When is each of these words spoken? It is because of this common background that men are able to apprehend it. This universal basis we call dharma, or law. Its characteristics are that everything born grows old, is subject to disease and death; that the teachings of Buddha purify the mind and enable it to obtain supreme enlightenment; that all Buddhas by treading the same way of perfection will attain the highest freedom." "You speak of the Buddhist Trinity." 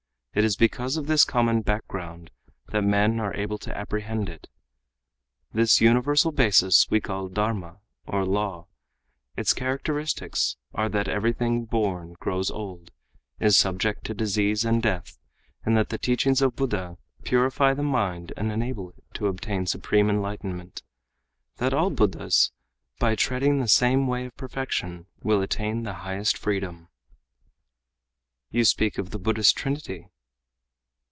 It 0.33 0.45
is 0.45 0.55
because 0.55 0.95
of 0.95 1.07
this 1.07 1.25
common 1.25 1.59
background 1.61 2.31
that 2.69 2.83
men 2.85 3.19
are 3.19 3.33
able 3.35 3.57
to 3.57 3.77
apprehend 3.77 4.29
it. 4.29 4.47
This 5.51 5.81
universal 5.81 6.31
basis 6.31 6.89
we 6.89 7.01
call 7.01 7.27
dharma, 7.27 7.81
or 8.07 8.25
law. 8.25 8.67
Its 9.35 9.51
characteristics 9.53 10.55
are 10.73 10.87
that 10.87 11.09
everything 11.09 11.65
born 11.65 12.13
grows 12.13 12.49
old, 12.49 12.91
is 13.41 13.57
subject 13.57 14.05
to 14.05 14.13
disease 14.13 14.63
and 14.63 14.81
death; 14.81 15.19
that 15.65 15.89
the 15.89 15.97
teachings 15.97 16.41
of 16.41 16.55
Buddha 16.55 16.97
purify 17.25 17.73
the 17.73 17.83
mind 17.83 18.31
and 18.37 18.53
enable 18.53 18.89
it 18.91 19.03
to 19.15 19.27
obtain 19.27 19.65
supreme 19.65 20.09
enlightenment; 20.09 20.81
that 21.57 21.73
all 21.73 21.89
Buddhas 21.89 22.53
by 22.99 23.15
treading 23.15 23.59
the 23.59 23.67
same 23.67 24.07
way 24.07 24.27
of 24.27 24.37
perfection 24.37 25.07
will 25.21 25.41
attain 25.41 25.83
the 25.83 25.93
highest 26.05 26.37
freedom." 26.37 26.87
"You 28.49 28.63
speak 28.63 28.97
of 28.97 29.09
the 29.09 29.19
Buddhist 29.19 29.57
Trinity." 29.57 30.07